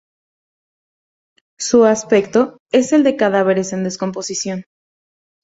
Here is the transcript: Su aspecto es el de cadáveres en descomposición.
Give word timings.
Su 1.59 1.85
aspecto 1.85 2.57
es 2.71 2.91
el 2.91 3.03
de 3.03 3.17
cadáveres 3.17 3.71
en 3.71 3.83
descomposición. 3.83 4.65